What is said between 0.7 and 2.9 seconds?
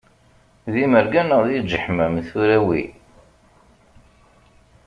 D imerga neɣ d iǧeḥmam tura wi?